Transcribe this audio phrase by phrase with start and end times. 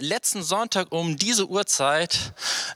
[0.00, 2.32] Letzten Sonntag um diese Uhrzeit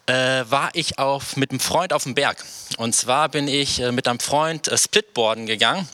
[0.07, 2.45] äh, war ich auf, mit einem Freund auf dem Berg.
[2.79, 5.89] Und zwar bin ich äh, mit einem Freund äh, Splitboarden gegangen.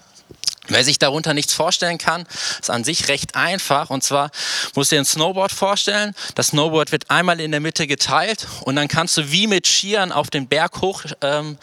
[0.69, 2.25] Wer sich darunter nichts vorstellen kann,
[2.61, 3.91] ist an sich recht einfach.
[3.91, 4.31] Und zwar
[4.77, 6.15] musst du dir ein Snowboard vorstellen.
[6.37, 10.13] Das Snowboard wird einmal in der Mitte geteilt und dann kannst du wie mit Skiern
[10.13, 11.59] auf den Berg hoch ähm,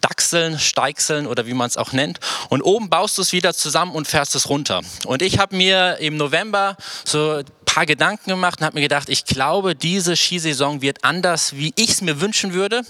[0.00, 2.20] dachseln, steigseln oder wie man es auch nennt.
[2.48, 4.82] Und oben baust du es wieder zusammen und fährst es runter.
[5.06, 7.42] Und ich habe mir im November so
[7.76, 11.90] paar Gedanken gemacht und habe mir gedacht, ich glaube, diese Skisaison wird anders, wie ich
[11.90, 12.80] es mir wünschen würde.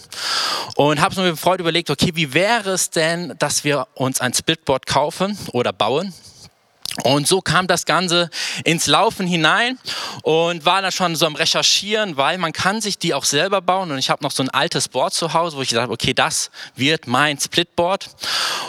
[0.76, 4.32] Und habe mir mit Freude überlegt, okay, wie wäre es denn, dass wir uns ein
[4.32, 6.14] Splitboard kaufen oder bauen?
[7.04, 8.30] Und so kam das Ganze
[8.64, 9.78] ins Laufen hinein
[10.22, 13.90] und war dann schon so am Recherchieren, weil man kann sich die auch selber bauen.
[13.90, 16.14] Und ich habe noch so ein altes Board zu Hause, wo ich gesagt habe, okay,
[16.14, 18.08] das wird mein Splitboard.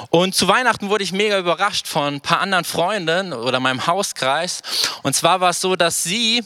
[0.09, 4.61] Und zu Weihnachten wurde ich mega überrascht von ein paar anderen Freunden oder meinem Hauskreis.
[5.03, 6.43] Und zwar war es so, dass sie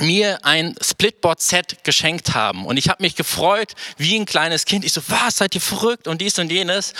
[0.00, 2.66] mir ein Splitboard-Set geschenkt haben.
[2.66, 4.84] Und ich habe mich gefreut wie ein kleines Kind.
[4.84, 6.92] Ich so, was, seid ihr verrückt und dies und jenes.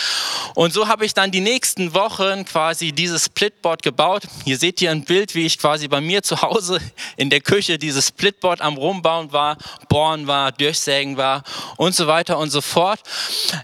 [0.54, 4.22] Und so habe ich dann die nächsten Wochen quasi dieses Splitboard gebaut.
[4.44, 6.80] Hier seht ihr ein Bild, wie ich quasi bei mir zu Hause
[7.16, 9.56] in der Küche dieses Splitboard am Rumbauen war,
[9.88, 11.42] bohren war, durchsägen war
[11.76, 13.00] und so weiter und so fort.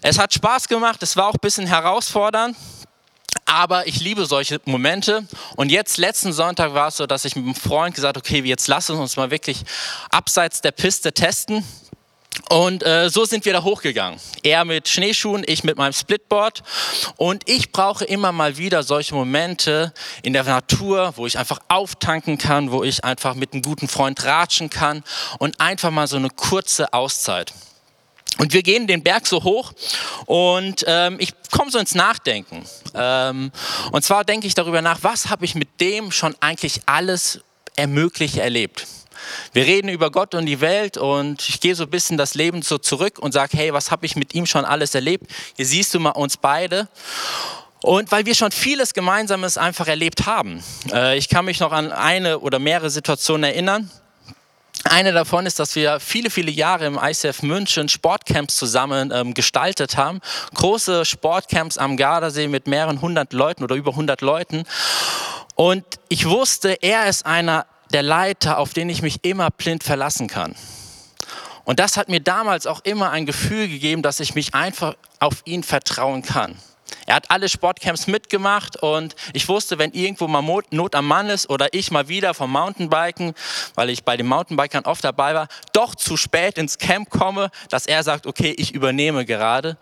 [0.02, 2.56] Es hat Spaß gemacht, es war auch ein bisschen herausfordernd.
[3.44, 5.26] Aber ich liebe solche Momente.
[5.56, 8.42] Und jetzt, letzten Sonntag war es so, dass ich mit einem Freund gesagt habe, okay,
[8.44, 9.62] jetzt lass uns mal wirklich
[10.10, 11.64] abseits der Piste testen.
[12.48, 14.20] Und äh, so sind wir da hochgegangen.
[14.42, 16.62] Er mit Schneeschuhen, ich mit meinem Splitboard.
[17.16, 22.38] Und ich brauche immer mal wieder solche Momente in der Natur, wo ich einfach auftanken
[22.38, 25.02] kann, wo ich einfach mit einem guten Freund ratschen kann
[25.38, 27.52] und einfach mal so eine kurze Auszeit.
[28.38, 29.72] Und wir gehen den Berg so hoch
[30.26, 32.64] und ähm, ich komme so ins Nachdenken.
[32.94, 33.50] Ähm,
[33.92, 37.40] und zwar denke ich darüber nach, was habe ich mit dem schon eigentlich alles
[37.76, 38.86] ermöglicht erlebt.
[39.52, 42.62] Wir reden über Gott und die Welt und ich gehe so ein bisschen das Leben
[42.62, 45.30] so zurück und sage, hey, was habe ich mit ihm schon alles erlebt?
[45.56, 46.88] Hier siehst du mal uns beide.
[47.82, 50.62] Und weil wir schon vieles Gemeinsames einfach erlebt haben.
[50.92, 53.90] Äh, ich kann mich noch an eine oder mehrere Situationen erinnern.
[54.90, 59.96] Eine davon ist, dass wir viele, viele Jahre im ICF München Sportcamps zusammen ähm, gestaltet
[59.96, 60.20] haben.
[60.54, 64.64] Große Sportcamps am Gardasee mit mehreren hundert Leuten oder über hundert Leuten.
[65.54, 70.28] Und ich wusste, er ist einer der Leiter, auf den ich mich immer blind verlassen
[70.28, 70.54] kann.
[71.64, 75.42] Und das hat mir damals auch immer ein Gefühl gegeben, dass ich mich einfach auf
[75.44, 76.56] ihn vertrauen kann.
[77.06, 81.48] Er hat alle Sportcamps mitgemacht und ich wusste, wenn irgendwo mal Not am Mann ist
[81.50, 83.34] oder ich mal wieder vom Mountainbiken,
[83.74, 87.86] weil ich bei den Mountainbikern oft dabei war, doch zu spät ins Camp komme, dass
[87.86, 89.76] er sagt, okay, ich übernehme gerade.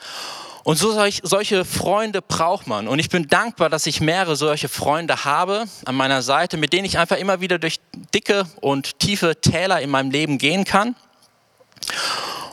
[0.64, 2.88] Und so solch, solche Freunde braucht man.
[2.88, 6.86] Und ich bin dankbar, dass ich mehrere solche Freunde habe an meiner Seite, mit denen
[6.86, 7.80] ich einfach immer wieder durch
[8.14, 10.96] dicke und tiefe Täler in meinem Leben gehen kann.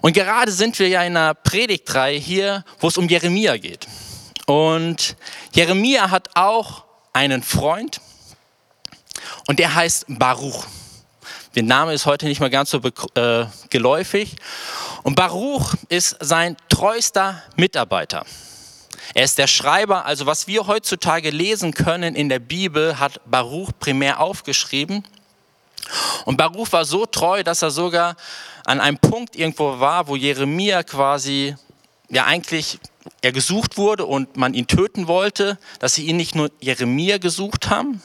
[0.02, 3.88] Und gerade sind wir ja in einer Predigtreihe hier, wo es um Jeremia geht.
[4.52, 5.16] Und
[5.54, 8.02] Jeremia hat auch einen Freund
[9.48, 10.66] und der heißt Baruch.
[11.56, 12.82] Der Name ist heute nicht mehr ganz so
[13.16, 14.36] äh, geläufig.
[15.04, 18.26] Und Baruch ist sein treuster Mitarbeiter.
[19.14, 23.72] Er ist der Schreiber, also was wir heutzutage lesen können in der Bibel, hat Baruch
[23.80, 25.08] primär aufgeschrieben.
[26.26, 28.18] Und Baruch war so treu, dass er sogar
[28.66, 31.56] an einem Punkt irgendwo war, wo Jeremia quasi
[32.10, 32.80] ja eigentlich
[33.22, 37.70] er gesucht wurde und man ihn töten wollte, dass sie ihn nicht nur Jeremia gesucht
[37.70, 38.02] haben,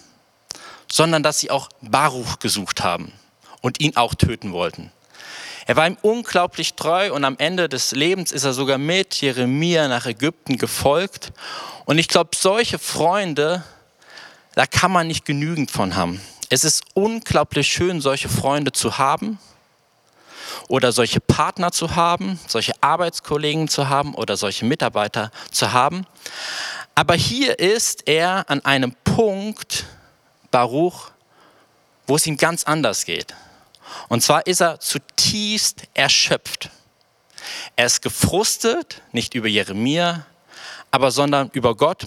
[0.90, 3.12] sondern dass sie auch Baruch gesucht haben
[3.60, 4.92] und ihn auch töten wollten.
[5.66, 9.88] Er war ihm unglaublich treu und am Ende des Lebens ist er sogar mit Jeremia
[9.88, 11.32] nach Ägypten gefolgt.
[11.86, 13.64] Und ich glaube, solche Freunde,
[14.54, 16.20] da kann man nicht genügend von haben.
[16.50, 19.40] Es ist unglaublich schön, solche Freunde zu haben
[20.68, 26.06] oder solche Partner zu haben, solche Arbeitskollegen zu haben oder solche Mitarbeiter zu haben.
[26.94, 29.84] Aber hier ist er an einem Punkt,
[30.50, 31.10] Baruch,
[32.06, 33.34] wo es ihm ganz anders geht.
[34.08, 36.70] Und zwar ist er zutiefst erschöpft.
[37.76, 40.26] Er ist gefrustet, nicht über Jeremia,
[40.90, 42.06] aber sondern über Gott.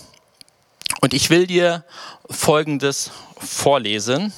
[1.02, 1.84] Und ich will dir
[2.30, 4.34] Folgendes vorlesen.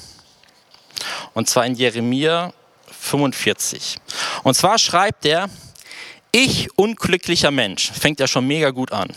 [1.34, 2.52] Und zwar in Jeremia
[3.02, 3.96] 45.
[4.42, 5.48] Und zwar schreibt er,
[6.30, 9.10] ich unglücklicher Mensch, fängt er schon mega gut an.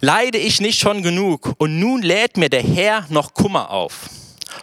[0.00, 4.08] Leide ich nicht schon genug und nun lädt mir der Herr noch Kummer auf.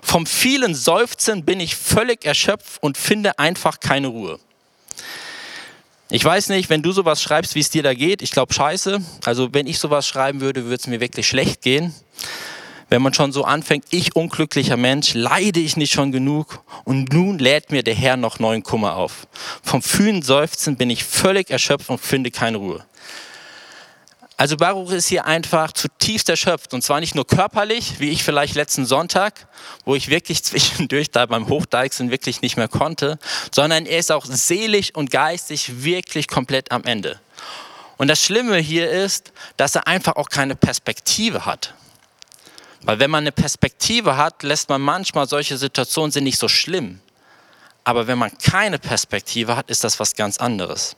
[0.02, 4.40] Vom vielen Seufzen bin ich völlig erschöpft und finde einfach keine Ruhe.
[6.10, 8.22] Ich weiß nicht, wenn du sowas schreibst, wie es dir da geht.
[8.22, 9.02] Ich glaube, scheiße.
[9.26, 11.94] Also, wenn ich sowas schreiben würde, würde es mir wirklich schlecht gehen.
[12.90, 17.40] Wenn man schon so anfängt, ich unglücklicher Mensch, leide ich nicht schon genug und nun
[17.40, 19.28] lädt mir der Herr noch neuen Kummer auf.
[19.62, 22.86] Vom fühlen Seufzen bin ich völlig erschöpft und finde keine Ruhe.
[24.36, 28.56] Also Baruch ist hier einfach zutiefst erschöpft und zwar nicht nur körperlich, wie ich vielleicht
[28.56, 29.48] letzten Sonntag,
[29.86, 33.20] wo ich wirklich zwischendurch da beim Hochdeichsen wirklich nicht mehr konnte,
[33.52, 37.20] sondern er ist auch seelisch und geistig wirklich komplett am Ende.
[37.98, 41.76] Und das Schlimme hier ist, dass er einfach auch keine Perspektive hat.
[42.84, 47.00] Weil wenn man eine Perspektive hat, lässt man manchmal solche Situationen sind nicht so schlimm.
[47.84, 50.96] Aber wenn man keine Perspektive hat, ist das was ganz anderes.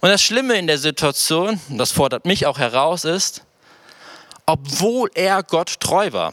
[0.00, 3.42] Und das Schlimme in der Situation, das fordert mich auch heraus, ist,
[4.46, 6.32] obwohl er Gott treu war.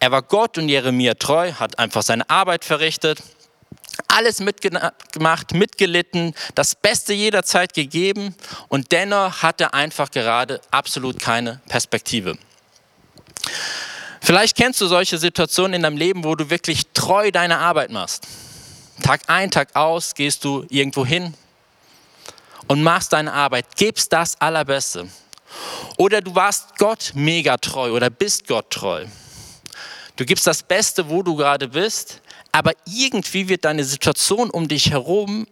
[0.00, 3.22] Er war Gott und Jeremia treu, hat einfach seine Arbeit verrichtet,
[4.08, 8.34] alles mitgemacht, mitgelitten, das Beste jederzeit gegeben
[8.68, 12.38] und dennoch hat er einfach gerade absolut keine Perspektive.
[14.20, 18.26] Vielleicht kennst du solche Situationen in deinem Leben, wo du wirklich treu deine Arbeit machst.
[19.02, 21.34] Tag ein, Tag aus gehst du irgendwo hin
[22.68, 25.08] und machst deine Arbeit, gibst das Allerbeste.
[25.96, 29.06] Oder du warst Gott mega treu oder bist Gott treu.
[30.16, 32.20] Du gibst das Beste, wo du gerade bist,
[32.52, 35.46] aber irgendwie wird deine Situation um dich herum,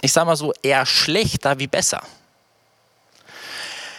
[0.00, 2.02] ich sag mal so, eher schlechter wie besser.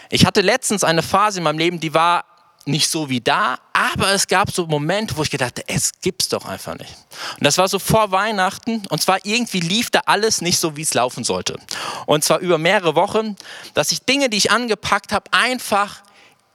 [0.10, 2.26] Ich hatte letztens eine Phase in meinem Leben, die war
[2.70, 6.30] nicht so wie da, aber es gab so Momente, wo ich gedacht habe, es gibt's
[6.30, 6.96] doch einfach nicht.
[7.38, 10.82] Und das war so vor Weihnachten und zwar irgendwie lief da alles nicht so, wie
[10.82, 11.58] es laufen sollte.
[12.06, 13.36] Und zwar über mehrere Wochen,
[13.74, 16.02] dass ich Dinge, die ich angepackt habe, einfach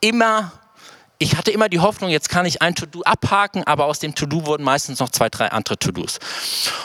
[0.00, 0.52] immer
[1.19, 4.46] ich hatte immer die Hoffnung, jetzt kann ich ein To-Do abhaken, aber aus dem To-Do
[4.46, 6.19] wurden meistens noch zwei, drei andere To-Dos.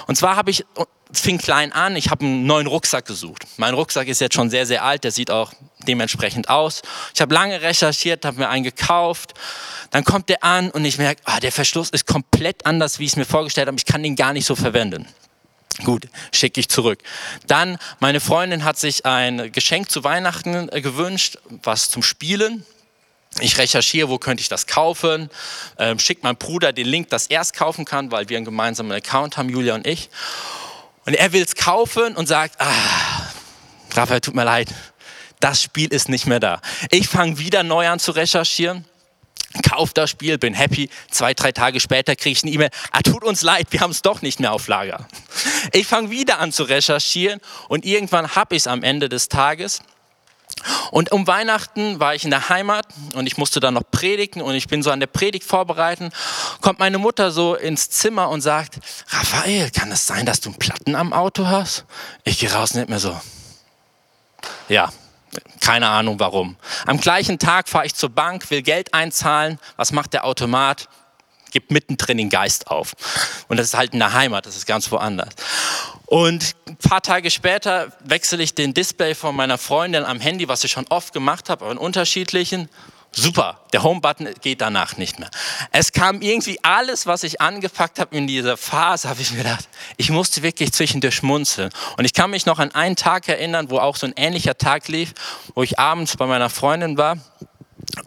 [0.07, 0.65] Und zwar habe ich,
[1.11, 3.45] es fing klein an, ich habe einen neuen Rucksack gesucht.
[3.57, 5.51] Mein Rucksack ist jetzt schon sehr, sehr alt, der sieht auch
[5.87, 6.81] dementsprechend aus.
[7.13, 9.33] Ich habe lange recherchiert, habe mir einen gekauft.
[9.91, 13.11] Dann kommt der an und ich merke, ah, der Verschluss ist komplett anders, wie ich
[13.11, 13.77] es mir vorgestellt habe.
[13.77, 15.07] Ich kann den gar nicht so verwenden.
[15.85, 16.99] Gut, schicke ich zurück.
[17.47, 22.65] Dann, meine Freundin hat sich ein Geschenk zu Weihnachten äh, gewünscht, was zum Spielen.
[23.39, 25.29] Ich recherchiere, wo könnte ich das kaufen,
[25.77, 28.91] ähm, schickt meinem Bruder den Link, dass er es kaufen kann, weil wir einen gemeinsamen
[28.91, 30.09] Account haben, Julia und ich.
[31.05, 32.73] Und er will es kaufen und sagt, ah,
[33.93, 34.69] Raphael, tut mir leid,
[35.39, 36.61] das Spiel ist nicht mehr da.
[36.91, 38.85] Ich fange wieder neu an zu recherchieren,
[39.67, 40.89] kauf das Spiel, bin happy.
[41.09, 44.01] Zwei, drei Tage später kriege ich eine E-Mail, ah, tut uns leid, wir haben es
[44.01, 45.07] doch nicht mehr auf Lager.
[45.73, 49.81] Ich fange wieder an zu recherchieren und irgendwann habe ich es am Ende des Tages.
[50.91, 54.55] Und um Weihnachten war ich in der Heimat und ich musste dann noch predigen und
[54.55, 56.11] ich bin so an der Predigt vorbereiten.
[56.59, 60.59] Kommt meine Mutter so ins Zimmer und sagt, Raphael, kann es sein, dass du einen
[60.59, 61.85] Platten am Auto hast?
[62.25, 63.19] Ich gehe raus und nicht mehr so.
[64.67, 64.91] Ja,
[65.61, 66.55] keine Ahnung warum.
[66.85, 69.59] Am gleichen Tag fahre ich zur Bank, will Geld einzahlen.
[69.77, 70.89] Was macht der Automat?
[71.51, 72.93] Gibt mittendrin den Geist auf.
[73.47, 75.29] Und das ist halt in der Heimat, das ist ganz woanders.
[76.05, 80.63] Und ein paar Tage später wechsle ich den Display von meiner Freundin am Handy, was
[80.63, 82.69] ich schon oft gemacht habe, aber in unterschiedlichen.
[83.11, 85.29] Super, der Home-Button geht danach nicht mehr.
[85.71, 89.67] Es kam irgendwie alles, was ich angepackt habe in dieser Phase, habe ich mir gedacht,
[89.97, 91.71] ich musste wirklich zwischendurch schmunzeln.
[91.97, 94.87] Und ich kann mich noch an einen Tag erinnern, wo auch so ein ähnlicher Tag
[94.87, 95.13] lief,
[95.55, 97.17] wo ich abends bei meiner Freundin war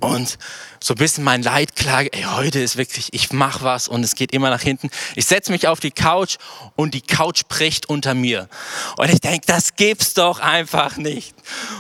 [0.01, 0.39] und
[0.81, 4.15] so ein bisschen mein Leid klage, ey, heute ist wirklich, ich mache was und es
[4.15, 4.91] geht immer nach hinten.
[5.15, 6.37] Ich setze mich auf die Couch
[6.75, 8.49] und die Couch bricht unter mir.
[8.97, 11.35] Und ich denke, das gibt's doch einfach nicht.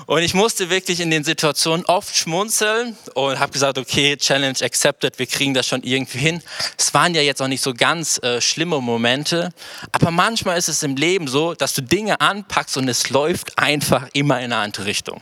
[0.06, 5.18] Und ich musste wirklich in den Situationen oft schmunzeln und habe gesagt, okay, Challenge accepted,
[5.18, 6.42] wir kriegen das schon irgendwie hin.
[6.78, 9.50] Es waren ja jetzt auch nicht so ganz äh, schlimme Momente,
[9.90, 14.08] aber manchmal ist es im Leben so, dass du Dinge anpackst und es läuft einfach
[14.12, 15.20] immer in eine andere Richtung.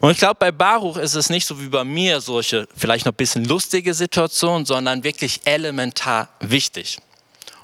[0.00, 3.12] Und ich glaube, bei Baruch ist es nicht so wie bei mir solche vielleicht noch
[3.12, 6.98] ein bisschen lustige Situationen, sondern wirklich elementar wichtig.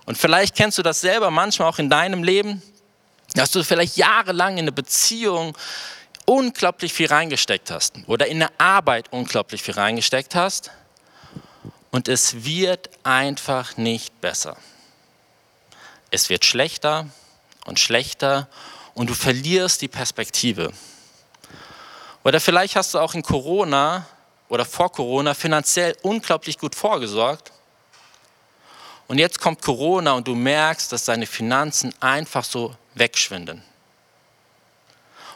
[0.04, 2.62] Und vielleicht kennst du das selber manchmal auch in deinem Leben,
[3.35, 5.56] dass du vielleicht jahrelang in eine Beziehung
[6.26, 10.70] unglaublich viel reingesteckt hast oder in eine Arbeit unglaublich viel reingesteckt hast
[11.90, 14.56] und es wird einfach nicht besser.
[16.11, 17.08] Es wird schlechter
[17.64, 18.49] und schlechter
[18.94, 20.73] und du verlierst die Perspektive.
[22.26, 24.04] Oder vielleicht hast du auch in Corona
[24.49, 27.52] oder vor Corona finanziell unglaublich gut vorgesorgt.
[29.06, 33.62] Und jetzt kommt Corona und du merkst, dass deine Finanzen einfach so wegschwinden.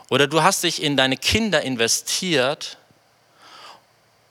[0.09, 2.77] Oder du hast dich in deine Kinder investiert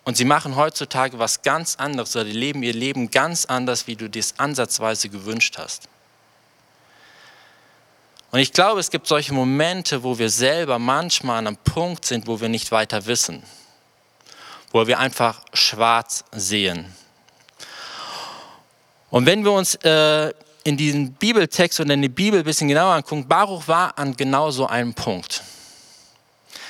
[0.04, 3.96] und sie machen heutzutage was ganz anderes oder die leben ihr Leben ganz anders, wie
[3.96, 5.88] du dies ansatzweise gewünscht hast.
[8.32, 12.28] Und ich glaube, es gibt solche Momente, wo wir selber manchmal an einem Punkt sind,
[12.28, 13.44] wo wir nicht weiter wissen.
[14.72, 16.94] wo wir einfach schwarz sehen.
[19.10, 20.32] Und wenn wir uns äh,
[20.64, 24.52] in diesen Bibeltext und in die Bibel ein bisschen genauer angucken, Baruch war an genau
[24.52, 25.42] so einem Punkt.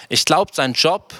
[0.07, 1.13] Ich glaube, sein Job,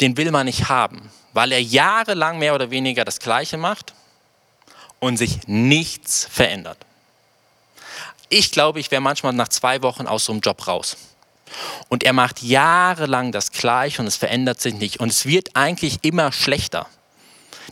[0.00, 3.92] den will man nicht haben, weil er jahrelang mehr oder weniger das Gleiche macht
[5.00, 6.78] und sich nichts verändert.
[8.28, 10.96] Ich glaube, ich wäre manchmal nach zwei Wochen aus so einem Job raus.
[11.88, 15.00] Und er macht jahrelang das Gleiche und es verändert sich nicht.
[15.00, 16.86] Und es wird eigentlich immer schlechter.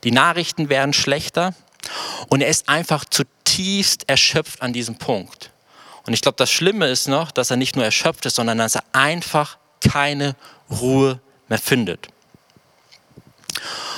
[0.04, 1.54] Die Nachrichten werden schlechter
[2.28, 5.50] und er ist einfach zutiefst erschöpft an diesem Punkt.
[6.06, 8.76] Und ich glaube, das Schlimme ist noch, dass er nicht nur erschöpft ist, sondern dass
[8.76, 10.36] er einfach keine
[10.70, 12.08] Ruhe mehr findet.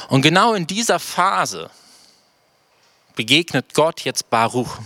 [0.09, 1.71] Und genau in dieser Phase
[3.15, 4.79] begegnet Gott jetzt Baruch.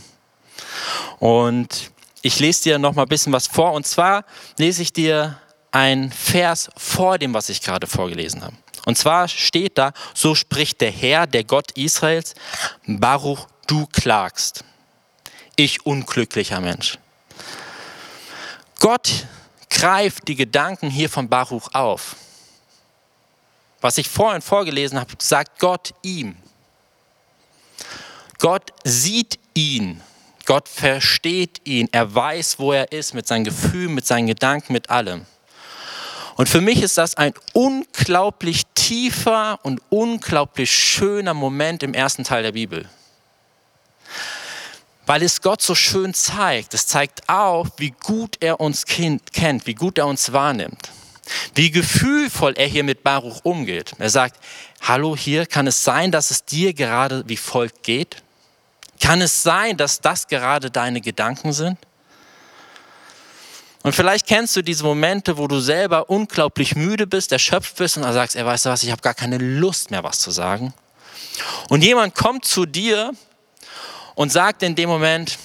[1.23, 3.75] Und ich lese dir noch mal ein bisschen was vor.
[3.75, 4.25] Und zwar
[4.57, 5.39] lese ich dir
[5.71, 8.57] ein Vers vor dem, was ich gerade vorgelesen habe.
[8.87, 12.35] Und zwar steht da, so spricht der Herr, der Gott Israels,
[12.89, 14.65] Baruch, du klagst.
[15.55, 16.99] Ich unglücklicher Mensch.
[18.81, 19.25] Gott
[19.71, 22.17] greift die Gedanken hier von Baruch auf.
[23.81, 26.37] Was ich vorhin vorgelesen habe, sagt Gott ihm.
[28.41, 30.03] Gott sieht ihn.
[30.45, 31.89] Gott versteht ihn.
[31.93, 35.27] Er weiß, wo er ist, mit seinen Gefühlen, mit seinen Gedanken, mit allem.
[36.37, 42.43] Und für mich ist das ein unglaublich tiefer und unglaublich schöner Moment im ersten Teil
[42.43, 42.89] der Bibel.
[45.07, 46.75] Weil es Gott so schön zeigt.
[46.75, 50.91] Es zeigt auch, wie gut er uns kennt, wie gut er uns wahrnimmt.
[51.55, 53.93] Wie gefühlvoll er hier mit Baruch umgeht.
[53.99, 54.37] Er sagt,
[54.81, 58.23] hallo hier, kann es sein, dass es dir gerade wie folgt geht?
[59.03, 61.77] Kann es sein, dass das gerade deine Gedanken sind?
[63.83, 68.05] Und vielleicht kennst du diese Momente, wo du selber unglaublich müde bist, erschöpft bist und
[68.05, 70.73] sagst, er weißt du was, ich habe gar keine Lust mehr, was zu sagen.
[71.69, 73.13] Und jemand kommt zu dir
[74.15, 75.37] und sagt in dem Moment,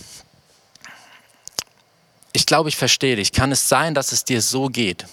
[2.33, 3.31] ich glaube, ich verstehe dich.
[3.31, 5.07] Kann es sein, dass es dir so geht?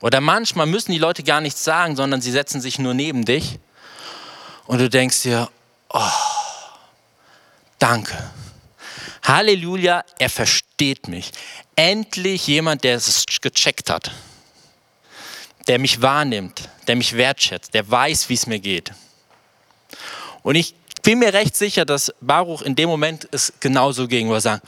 [0.00, 3.58] Oder manchmal müssen die Leute gar nichts sagen, sondern sie setzen sich nur neben dich
[4.66, 5.48] und du denkst dir,
[5.88, 6.00] oh,
[7.82, 8.16] danke.
[9.24, 11.32] Halleluja, er versteht mich.
[11.74, 14.12] Endlich jemand, der es gecheckt hat,
[15.66, 18.92] der mich wahrnimmt, der mich wertschätzt, der weiß, wie es mir geht.
[20.42, 24.34] Und ich bin mir recht sicher, dass Baruch in dem Moment es genauso ging, wo
[24.34, 24.66] er sagt,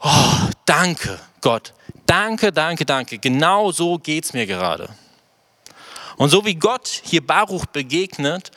[0.00, 1.72] oh, danke Gott,
[2.06, 4.88] danke, danke, danke, genau so geht es mir gerade.
[6.16, 8.50] Und so wie Gott hier Baruch begegnet,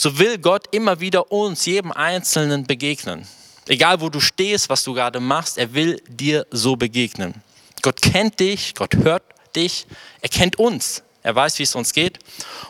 [0.00, 3.28] so will Gott immer wieder uns, jedem Einzelnen begegnen.
[3.66, 7.34] Egal wo du stehst, was du gerade machst, er will dir so begegnen.
[7.82, 9.22] Gott kennt dich, Gott hört
[9.54, 9.86] dich,
[10.22, 12.18] er kennt uns, er weiß, wie es uns geht.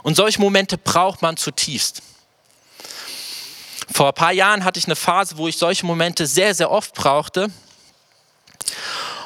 [0.03, 2.03] Und solche Momente braucht man zutiefst.
[3.93, 6.95] Vor ein paar Jahren hatte ich eine Phase, wo ich solche Momente sehr, sehr oft
[6.95, 7.47] brauchte.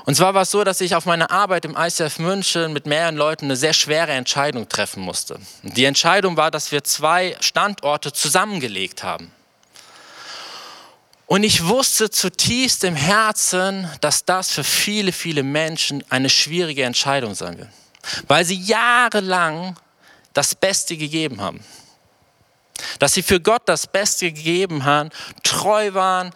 [0.06, 3.16] Und zwar war es so, dass ich auf meiner Arbeit im ICF München mit mehreren
[3.16, 5.38] Leuten eine sehr schwere Entscheidung treffen musste.
[5.62, 9.32] Die Entscheidung war, dass wir zwei Standorte zusammengelegt haben.
[11.26, 17.34] Und ich wusste zutiefst im Herzen, dass das für viele, viele Menschen eine schwierige Entscheidung
[17.34, 17.70] sein wird,
[18.28, 19.76] weil sie jahrelang
[20.34, 21.64] das Beste gegeben haben.
[22.98, 25.08] Dass sie für Gott das Beste gegeben haben,
[25.42, 26.34] treu waren,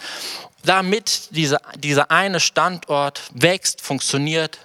[0.64, 4.58] damit dieser, dieser eine Standort wächst, funktioniert.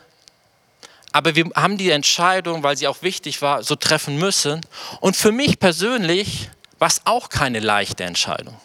[1.12, 4.62] Aber wir haben die Entscheidung, weil sie auch wichtig war, so treffen müssen.
[5.00, 8.58] Und für mich persönlich war es auch keine leichte Entscheidung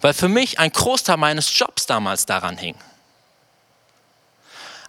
[0.00, 2.74] weil für mich ein Großteil meines Jobs damals daran hing.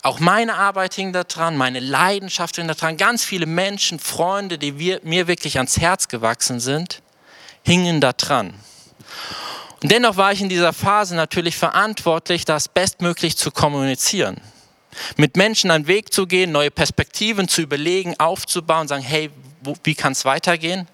[0.04, 2.98] Auch meine Arbeit hing daran, meine Leidenschaft hing daran.
[2.98, 7.02] Ganz viele Menschen, Freunde, die wir, mir wirklich ans Herz gewachsen sind,
[7.64, 8.54] hingen daran.
[9.82, 14.42] Und dennoch war ich in dieser Phase natürlich verantwortlich, das bestmöglich zu kommunizieren.
[15.18, 19.30] Mit Menschen einen Weg zu gehen, neue Perspektiven zu überlegen, aufzubauen, sagen, hey,
[19.62, 20.88] wo, wie kann es weitergehen?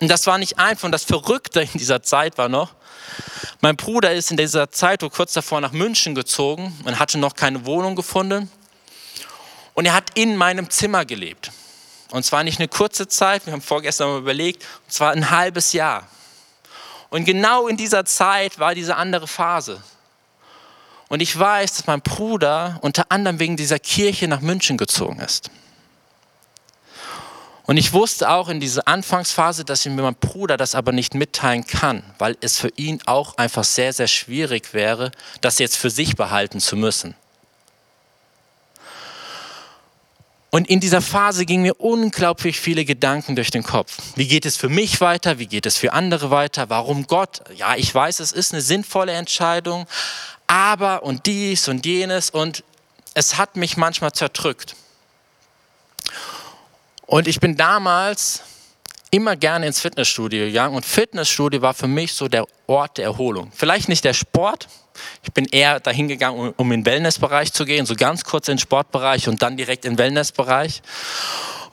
[0.00, 0.84] Und das war nicht einfach.
[0.84, 2.74] Und das Verrückte in dieser Zeit war noch,
[3.60, 7.66] mein Bruder ist in dieser Zeit kurz davor nach München gezogen und hatte noch keine
[7.66, 8.50] Wohnung gefunden.
[9.74, 11.52] Und er hat in meinem Zimmer gelebt.
[12.10, 15.72] Und zwar nicht eine kurze Zeit, wir haben vorgestern mal überlegt, und zwar ein halbes
[15.72, 16.08] Jahr.
[17.10, 19.82] Und genau in dieser Zeit war diese andere Phase.
[21.08, 25.50] Und ich weiß, dass mein Bruder unter anderem wegen dieser Kirche nach München gezogen ist.
[27.64, 31.14] Und ich wusste auch in dieser Anfangsphase, dass ich mir mein Bruder das aber nicht
[31.14, 35.90] mitteilen kann, weil es für ihn auch einfach sehr, sehr schwierig wäre, das jetzt für
[35.90, 37.14] sich behalten zu müssen.
[40.50, 43.96] Und in dieser Phase gingen mir unglaublich viele Gedanken durch den Kopf.
[44.16, 45.38] Wie geht es für mich weiter?
[45.38, 46.68] Wie geht es für andere weiter?
[46.68, 47.42] Warum Gott?
[47.56, 49.86] Ja, ich weiß, es ist eine sinnvolle Entscheidung,
[50.48, 52.64] aber und dies und jenes und
[53.14, 54.74] es hat mich manchmal zerdrückt.
[57.06, 58.42] Und ich bin damals
[59.10, 63.52] immer gerne ins Fitnessstudio gegangen und Fitnessstudio war für mich so der Ort der Erholung.
[63.54, 64.68] Vielleicht nicht der Sport.
[65.22, 68.54] Ich bin eher dahin gegangen, um in den Wellnessbereich zu gehen, so ganz kurz in
[68.54, 70.82] den Sportbereich und dann direkt in den Wellnessbereich.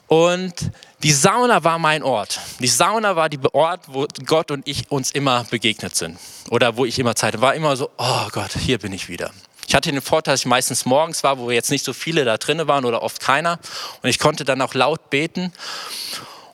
[0.06, 0.54] Und
[1.02, 2.40] die Sauna war mein Ort.
[2.60, 6.18] Die Sauna war der Ort, wo Gott und ich uns immer begegnet sind.
[6.50, 7.42] Oder wo ich immer Zeit hatte.
[7.42, 9.30] War immer so, oh Gott, hier bin ich wieder.
[9.68, 12.38] Ich hatte den Vorteil, dass ich meistens morgens war, wo jetzt nicht so viele da
[12.38, 13.58] drinnen waren oder oft keiner.
[14.02, 15.52] Und ich konnte dann auch laut beten.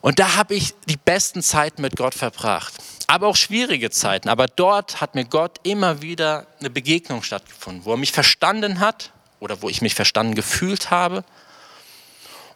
[0.01, 2.73] Und da habe ich die besten Zeiten mit Gott verbracht.
[3.07, 4.29] Aber auch schwierige Zeiten.
[4.29, 9.11] Aber dort hat mir Gott immer wieder eine Begegnung stattgefunden, wo er mich verstanden hat
[9.39, 11.23] oder wo ich mich verstanden gefühlt habe.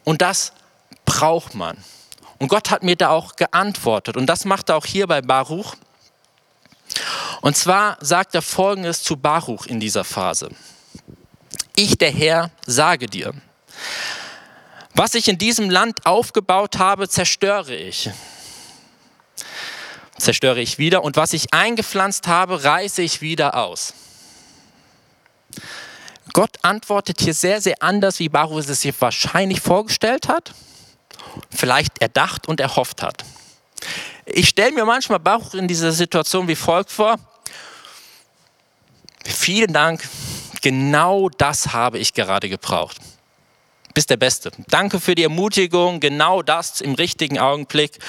[0.03, 0.53] Und das
[1.05, 1.77] braucht man.
[2.39, 4.17] Und Gott hat mir da auch geantwortet.
[4.17, 5.75] Und das macht er auch hier bei Baruch.
[7.41, 10.49] Und zwar sagt er Folgendes zu Baruch in dieser Phase.
[11.75, 13.33] Ich, der Herr, sage dir,
[14.95, 18.09] was ich in diesem Land aufgebaut habe, zerstöre ich.
[20.19, 23.93] Zerstöre ich wieder und was ich eingepflanzt habe, reiße ich wieder aus.
[26.33, 30.53] Gott antwortet hier sehr, sehr anders, wie Baruch es sich wahrscheinlich vorgestellt hat,
[31.49, 33.25] vielleicht erdacht und erhofft hat.
[34.25, 37.15] Ich stelle mir manchmal Baruch in dieser Situation wie folgt vor.
[39.25, 40.07] Vielen Dank,
[40.61, 42.97] genau das habe ich gerade gebraucht
[43.99, 44.51] bist der Beste.
[44.69, 47.99] Danke für die Ermutigung, genau das im richtigen Augenblick.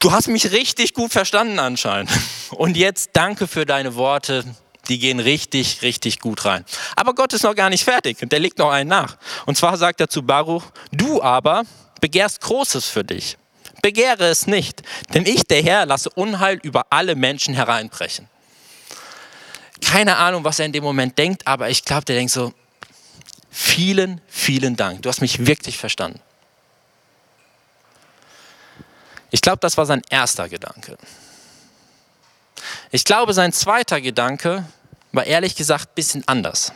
[0.00, 2.10] Du hast mich richtig gut verstanden anscheinend.
[2.50, 4.44] Und jetzt danke für deine Worte.
[4.88, 6.64] Die gehen richtig, richtig gut rein.
[6.96, 9.18] Aber Gott ist noch gar nicht fertig und der legt noch einen nach.
[9.46, 11.62] Und zwar sagt er zu Baruch, du aber
[12.00, 13.36] begehrst Großes für dich.
[13.82, 14.82] Begehre es nicht,
[15.14, 18.28] denn ich, der Herr, lasse Unheil über alle Menschen hereinbrechen.
[19.80, 22.52] Keine Ahnung, was er in dem Moment denkt, aber ich glaube, der denkt so,
[23.50, 25.02] Vielen, vielen Dank.
[25.02, 26.20] Du hast mich wirklich verstanden.
[29.30, 30.96] Ich glaube, das war sein erster Gedanke.
[32.90, 34.64] Ich glaube, sein zweiter Gedanke
[35.12, 36.72] war ehrlich gesagt ein bisschen anders.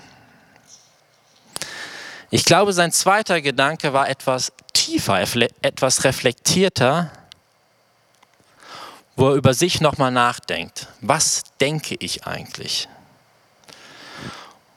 [2.30, 5.20] Ich glaube, sein zweiter Gedanke war etwas tiefer,
[5.62, 7.10] etwas reflektierter,
[9.16, 10.88] wo er über sich nochmal nachdenkt.
[11.00, 12.88] Was denke ich eigentlich?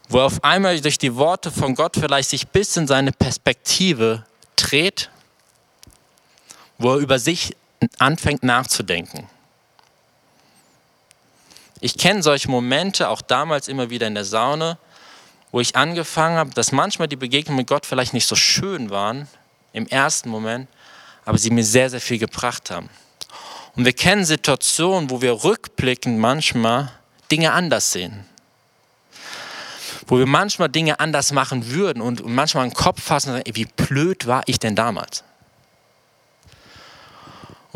[0.10, 4.26] wo er auf einmal durch die Worte von Gott vielleicht sich bis in seine Perspektive
[4.56, 5.10] dreht,
[6.78, 7.56] wo er über sich
[8.00, 9.30] anfängt nachzudenken.
[11.80, 14.78] Ich kenne solche Momente auch damals immer wieder in der Sauna,
[15.52, 19.28] wo ich angefangen habe, dass manchmal die Begegnungen mit Gott vielleicht nicht so schön waren
[19.74, 20.68] im ersten Moment,
[21.26, 22.90] aber sie mir sehr, sehr viel gebracht haben.
[23.76, 26.92] Und wir kennen Situationen, wo wir rückblickend manchmal
[27.30, 28.26] Dinge anders sehen
[30.08, 33.66] wo wir manchmal Dinge anders machen würden und, manchmal einen Kopf fassen und sagen, wie
[33.66, 35.24] blöd war ich denn damals?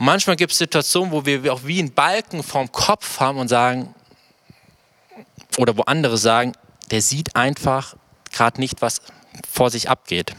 [0.01, 3.49] Und manchmal gibt es Situationen, wo wir auch wie einen Balken vorm Kopf haben und
[3.49, 3.93] sagen,
[5.59, 6.53] oder wo andere sagen,
[6.89, 7.95] der sieht einfach
[8.31, 9.03] gerade nicht, was
[9.47, 10.33] vor sich abgeht.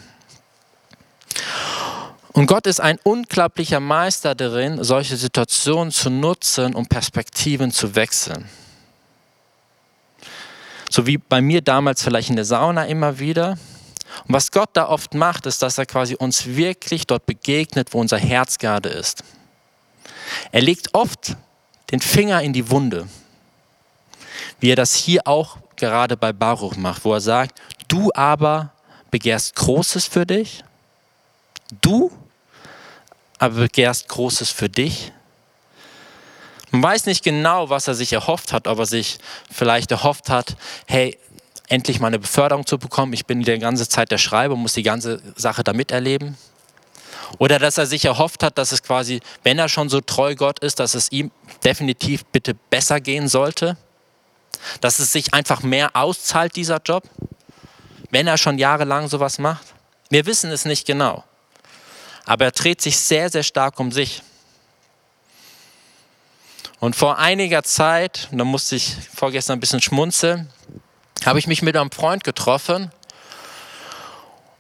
[2.33, 8.49] Und Gott ist ein unglaublicher Meister darin, solche Situationen zu nutzen, um Perspektiven zu wechseln.
[10.91, 13.51] So wie bei mir damals vielleicht in der Sauna immer wieder.
[14.27, 18.01] Und was Gott da oft macht, ist, dass er quasi uns wirklich dort begegnet, wo
[18.01, 19.23] unser Herz gerade ist.
[20.51, 21.37] Er legt oft
[21.91, 23.09] den Finger in die Wunde,
[24.61, 28.73] wie er das hier auch gerade bei Baruch macht, wo er sagt, du aber
[29.11, 30.65] begehrst Großes für dich,
[31.81, 32.11] du
[33.39, 35.13] aber begehrst Großes für dich
[36.73, 39.19] man weiß nicht genau, was er sich erhofft hat, ob er sich
[39.51, 40.57] vielleicht erhofft hat,
[40.87, 41.19] hey,
[41.69, 43.13] endlich mal eine Beförderung zu bekommen.
[43.13, 46.37] Ich bin die ganze Zeit der Schreiber, muss die ganze Sache da miterleben.
[47.39, 50.59] Oder dass er sich erhofft hat, dass es quasi, wenn er schon so treu Gott
[50.59, 51.31] ist, dass es ihm
[51.65, 53.77] definitiv bitte besser gehen sollte.
[54.81, 57.05] Dass es sich einfach mehr auszahlt, dieser Job,
[58.11, 59.67] wenn er schon jahrelang sowas macht.
[60.11, 61.25] Wir wissen es nicht genau.
[62.25, 64.23] Aber er dreht sich sehr, sehr stark um sich.
[66.79, 70.51] Und vor einiger Zeit, da musste ich vorgestern ein bisschen schmunzeln,
[71.25, 72.91] habe ich mich mit einem Freund getroffen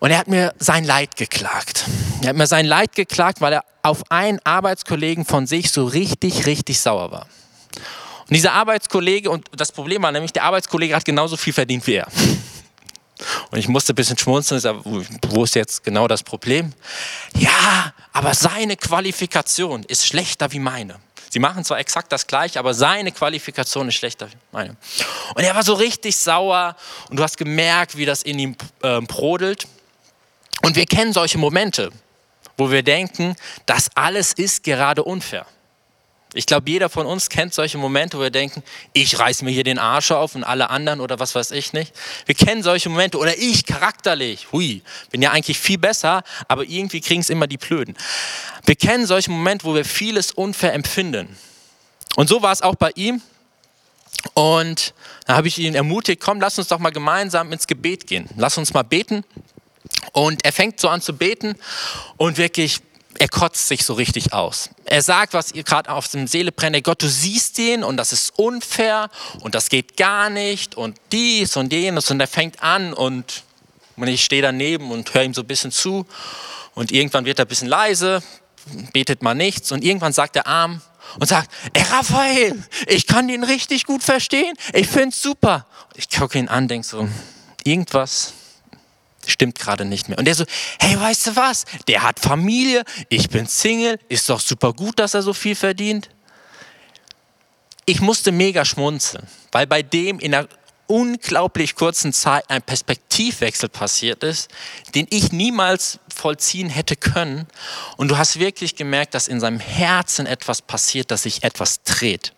[0.03, 1.85] und er hat mir sein Leid geklagt.
[2.23, 6.45] Er hat mir sein Leid geklagt, weil er auf einen Arbeitskollegen von sich so richtig,
[6.45, 7.29] richtig sauer war.
[8.23, 11.95] Und dieser Arbeitskollege, und das Problem war nämlich, der Arbeitskollege hat genauso viel verdient wie
[11.95, 12.09] er.
[13.53, 14.61] Und ich musste ein bisschen schmunzeln,
[15.29, 16.73] wo ist jetzt genau das Problem?
[17.37, 20.97] Ja, aber seine Qualifikation ist schlechter wie meine.
[21.31, 24.77] Sie machen zwar exakt das gleiche, aber seine Qualifikation ist schlechter wie meine.
[25.37, 26.75] Und er war so richtig sauer
[27.09, 29.69] und du hast gemerkt, wie das in ihm äh, brodelt.
[30.61, 31.91] Und wir kennen solche Momente,
[32.57, 33.37] wo wir denken,
[33.67, 35.47] das alles ist gerade unfair.
[36.35, 38.63] Ich glaube, jeder von uns kennt solche Momente, wo wir denken,
[38.95, 41.93] ich reiß mir hier den Arsch auf und alle anderen oder was weiß ich nicht.
[42.25, 47.03] Wir kennen solche Momente oder ich charakterlich, hui, bin ja eigentlich viel besser, aber irgendwie
[47.03, 47.97] kriegen es immer die Plöden.
[48.65, 51.37] Wir kennen solche Momente, wo wir vieles unfair empfinden.
[52.17, 53.21] Und so war es auch bei ihm.
[54.35, 54.95] Und
[55.27, 58.29] da habe ich ihn ermutigt, komm, lass uns doch mal gemeinsam ins Gebet gehen.
[58.37, 59.25] Lass uns mal beten.
[60.11, 61.55] Und er fängt so an zu beten
[62.17, 62.81] und wirklich
[63.19, 64.71] er kotzt sich so richtig aus.
[64.85, 68.13] Er sagt, was ihr gerade auf dem Seele brennt, Gott, du siehst ihn und das
[68.13, 69.11] ist unfair
[69.41, 73.45] und das geht gar nicht und dies und jenes und er fängt an und,
[74.05, 76.05] ich stehe daneben und höre ihm so ein bisschen zu
[76.75, 78.23] und irgendwann wird er ein bisschen leise,
[78.93, 80.81] betet mal nichts und irgendwann sagt er arm
[81.21, 85.67] und sagt, ey Raphael, ich kann den richtig gut verstehen, ich finde es super.
[85.95, 87.09] Ich gucke ihn an, denke so,
[87.65, 88.33] irgendwas
[89.27, 90.19] stimmt gerade nicht mehr.
[90.19, 90.45] Und der so,
[90.81, 91.65] hey, weißt du was?
[91.89, 96.09] Der hat Familie, ich bin Single, ist doch super gut, dass er so viel verdient.
[97.85, 100.49] Ich musste mega schmunzeln, weil bei dem in einer
[100.87, 104.51] unglaublich kurzen Zeit ein Perspektivwechsel passiert ist,
[104.95, 107.47] den ich niemals vollziehen hätte können.
[107.97, 112.35] Und du hast wirklich gemerkt, dass in seinem Herzen etwas passiert, dass sich etwas dreht.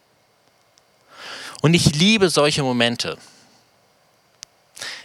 [1.62, 3.18] Und ich liebe solche Momente.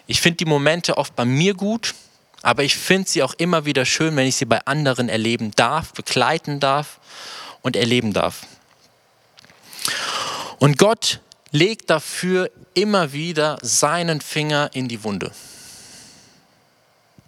[0.10, 1.93] Ich finde die Momente oft bei mir gut,
[2.41, 5.93] aber ich finde sie auch immer wieder schön, wenn ich sie bei anderen erleben darf,
[5.93, 7.00] begleiten darf
[7.62, 8.48] und erleben darf.
[10.58, 11.19] Und Gott
[11.52, 15.32] legt dafür immer wieder seinen Finger in die Wunde,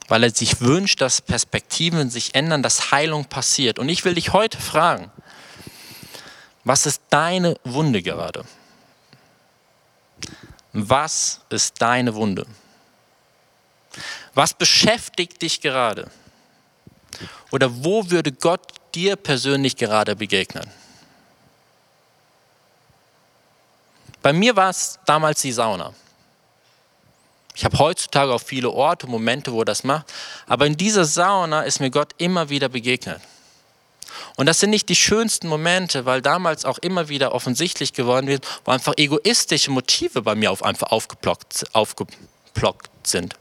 [0.08, 3.78] weil er sich wünscht, dass Perspektiven sich ändern, dass Heilung passiert.
[3.78, 5.12] Und ich will dich heute fragen,
[6.64, 8.44] was ist deine Wunde gerade?
[10.74, 12.48] Was ist deine Wunde?
[14.34, 16.10] Was beschäftigt dich gerade?
[17.52, 18.62] Oder wo würde Gott
[18.96, 20.70] dir persönlich gerade begegnen?
[24.22, 25.94] Bei mir war es damals die Sauna.
[27.56, 30.12] Ich habe heutzutage auch viele Orte, Momente, wo das macht.
[30.48, 33.22] Aber in dieser Sauna ist mir Gott immer wieder begegnet.
[34.38, 38.48] Und das sind nicht die schönsten Momente, weil damals auch immer wieder offensichtlich geworden wird,
[38.66, 43.36] wo einfach egoistische Motive bei mir auf einfach aufgeplockt, aufgeplockt sind.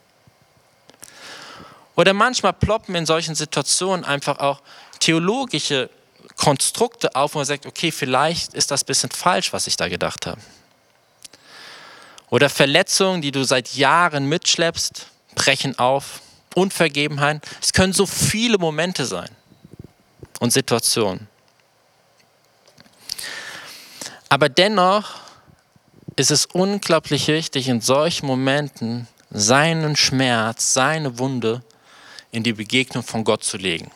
[1.97, 4.63] Oder manchmal ploppen in solchen Situationen einfach auch
[5.01, 5.91] theologische
[6.37, 9.89] Konstrukte auf, wo man sagt, okay, vielleicht ist das ein bisschen falsch, was ich da
[9.89, 10.41] gedacht habe.
[12.31, 16.21] Oder Verletzungen, die du seit Jahren mitschleppst, brechen auf.
[16.55, 17.43] Unvergebenheit.
[17.63, 19.29] Es können so viele Momente sein
[20.41, 21.29] und Situationen.
[24.29, 25.15] Aber dennoch
[26.17, 31.63] ist es unglaublich wichtig, in solchen Momenten seinen Schmerz, seine Wunde
[32.33, 33.91] in die Begegnung von Gott zu legen.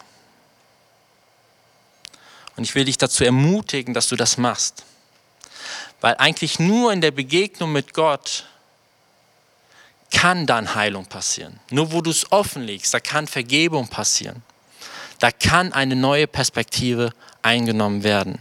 [2.56, 4.84] Und ich will dich dazu ermutigen, dass du das machst.
[6.00, 8.46] Weil eigentlich nur in der Begegnung mit Gott
[10.12, 11.58] kann dann Heilung passieren.
[11.70, 14.42] Nur wo du es offenlegst, da kann Vergebung passieren.
[15.18, 18.38] Da kann eine neue Perspektive eingenommen werden.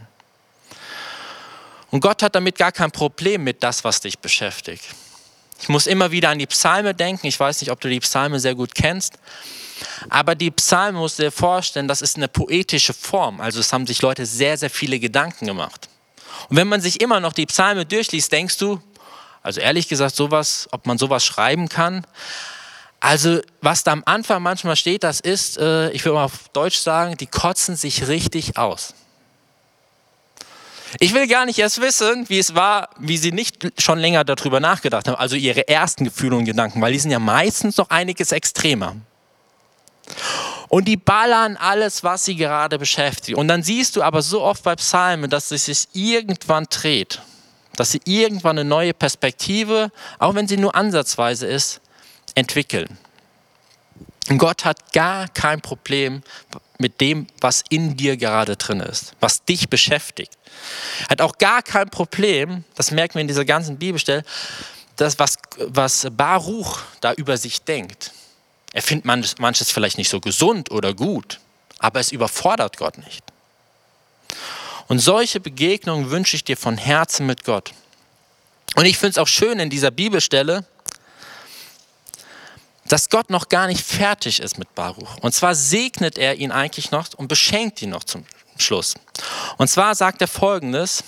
[1.90, 4.84] Und Gott hat damit gar kein Problem mit das, was dich beschäftigt.
[5.60, 7.26] Ich muss immer wieder an die Psalme denken.
[7.26, 9.14] Ich weiß nicht, ob du die Psalme sehr gut kennst.
[10.08, 13.40] Aber die Psalmen musst du dir vorstellen, das ist eine poetische Form.
[13.40, 15.88] Also es haben sich Leute sehr, sehr viele Gedanken gemacht.
[16.48, 18.80] Und wenn man sich immer noch die Psalme durchliest, denkst du,
[19.42, 22.06] also ehrlich gesagt, sowas, ob man sowas schreiben kann.
[23.00, 26.78] Also was da am Anfang manchmal steht, das ist, äh, ich will mal auf Deutsch
[26.78, 28.94] sagen, die kotzen sich richtig aus.
[31.00, 34.60] Ich will gar nicht erst wissen, wie es war, wie sie nicht schon länger darüber
[34.60, 38.32] nachgedacht haben, also ihre ersten Gefühle und Gedanken, weil die sind ja meistens noch einiges
[38.32, 38.96] extremer.
[40.68, 43.38] Und die ballern alles, was sie gerade beschäftigt.
[43.38, 47.22] Und dann siehst du aber so oft bei Psalmen, dass es sich irgendwann dreht.
[47.76, 51.80] Dass sie irgendwann eine neue Perspektive, auch wenn sie nur ansatzweise ist,
[52.34, 52.98] entwickeln.
[54.28, 56.22] Und Gott hat gar kein Problem
[56.78, 60.32] mit dem, was in dir gerade drin ist, was dich beschäftigt.
[61.08, 64.24] Hat auch gar kein Problem, das merken wir in dieser ganzen Bibelstelle,
[64.96, 68.12] das, was, was Baruch da über sich denkt.
[68.74, 71.38] Er findet manches, manches vielleicht nicht so gesund oder gut,
[71.78, 73.22] aber es überfordert Gott nicht.
[74.88, 77.70] Und solche Begegnungen wünsche ich dir von Herzen mit Gott.
[78.74, 80.66] Und ich finde es auch schön in dieser Bibelstelle,
[82.86, 85.18] dass Gott noch gar nicht fertig ist mit Baruch.
[85.20, 88.26] Und zwar segnet er ihn eigentlich noch und beschenkt ihn noch zum
[88.58, 88.94] Schluss.
[89.56, 91.04] Und zwar sagt er folgendes,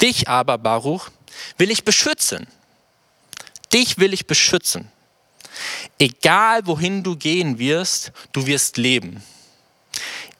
[0.00, 1.10] dich aber, Baruch,
[1.56, 2.46] will ich beschützen.
[3.72, 4.92] Dich will ich beschützen.
[5.98, 9.22] Egal wohin du gehen wirst, du wirst leben.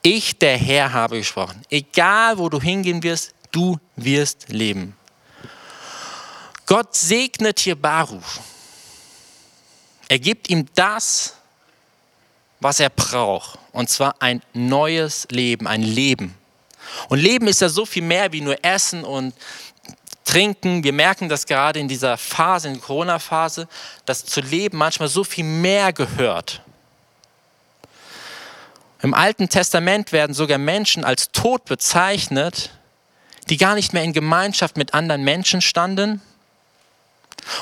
[0.02, 1.62] Ich, der Herr, habe gesprochen.
[1.70, 4.96] Egal wo du hingehen wirst, du wirst leben.
[6.66, 8.40] Gott segnet hier Baruch.
[10.08, 11.34] Er gibt ihm das,
[12.60, 13.58] was er braucht.
[13.72, 16.34] Und zwar ein neues Leben, ein Leben.
[17.08, 19.34] Und Leben ist ja so viel mehr wie nur Essen und
[20.28, 20.84] Trinken.
[20.84, 23.66] Wir merken das gerade in dieser Phase, in der Corona-Phase,
[24.04, 26.60] dass zu Leben manchmal so viel mehr gehört.
[29.00, 32.70] Im Alten Testament werden sogar Menschen als tot bezeichnet,
[33.48, 36.20] die gar nicht mehr in Gemeinschaft mit anderen Menschen standen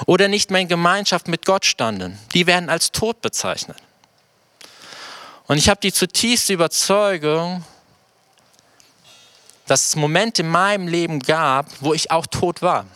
[0.06, 2.18] oder nicht mehr in Gemeinschaft mit Gott standen.
[2.34, 3.76] Die werden als tot bezeichnet.
[5.46, 7.64] Und ich habe die zutiefste Überzeugung,
[9.66, 12.86] dass es Momente in meinem Leben gab, wo ich auch tot war.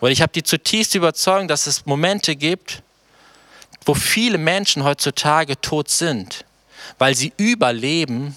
[0.00, 2.82] Und ich habe die zutiefste Überzeugung, dass es Momente gibt,
[3.84, 6.44] wo viele Menschen heutzutage tot sind,
[6.98, 8.36] weil sie überleben,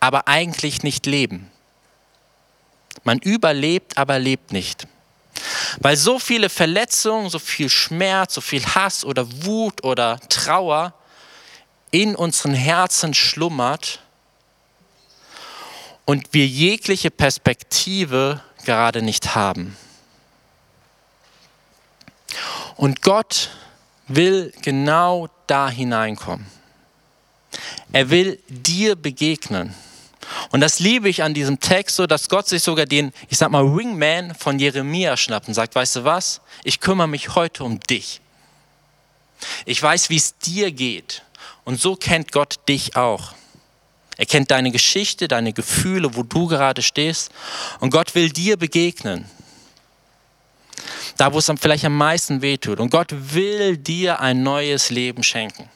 [0.00, 1.50] aber eigentlich nicht leben.
[3.04, 4.86] Man überlebt, aber lebt nicht.
[5.80, 10.94] Weil so viele Verletzungen, so viel Schmerz, so viel Hass oder Wut oder Trauer
[11.90, 14.00] in unseren Herzen schlummert
[16.08, 19.76] und wir jegliche Perspektive gerade nicht haben.
[22.76, 23.50] Und Gott
[24.06, 26.46] will genau da hineinkommen.
[27.92, 29.74] Er will dir begegnen.
[30.50, 33.50] Und das liebe ich an diesem Text so, dass Gott sich sogar den, ich sag
[33.50, 36.40] mal, Wingman von Jeremia schnappt und sagt, weißt du was?
[36.64, 38.22] Ich kümmere mich heute um dich.
[39.66, 41.22] Ich weiß, wie es dir geht.
[41.64, 43.34] Und so kennt Gott dich auch.
[44.18, 47.30] Er kennt deine Geschichte, deine Gefühle, wo du gerade stehst.
[47.78, 49.24] Und Gott will dir begegnen.
[51.16, 52.80] Da, wo es vielleicht am meisten wehtut.
[52.80, 55.70] Und Gott will dir ein neues Leben schenken.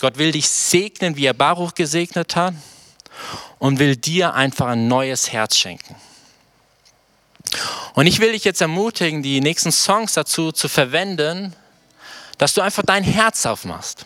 [0.00, 2.54] Gott will dich segnen, wie er Baruch gesegnet hat
[3.58, 5.94] und will dir einfach ein neues Herz schenken.
[7.94, 11.54] Und ich will dich jetzt ermutigen, die nächsten Songs dazu zu verwenden,
[12.38, 14.04] dass du einfach dein Herz aufmachst.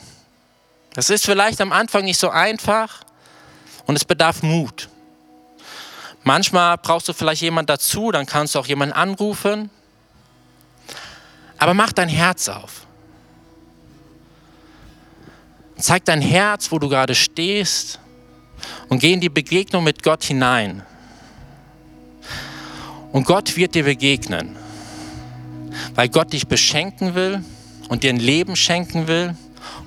[0.94, 3.02] Das ist vielleicht am Anfang nicht so einfach
[3.86, 4.88] und es bedarf Mut.
[6.22, 9.70] Manchmal brauchst du vielleicht jemand dazu, dann kannst du auch jemanden anrufen.
[11.58, 12.86] Aber mach dein Herz auf.
[15.78, 18.00] Zeig dein Herz, wo du gerade stehst
[18.88, 20.82] und geh in die Begegnung mit Gott hinein.
[23.12, 24.56] Und Gott wird dir begegnen,
[25.94, 27.42] weil Gott dich beschenken will
[27.88, 29.34] und dir ein Leben schenken will.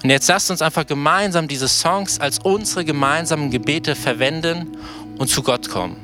[0.04, 4.78] Und jetzt lasst uns einfach gemeinsam diese Songs als unsere gemeinsamen Gebete verwenden
[5.18, 6.03] und zu Gott kommen.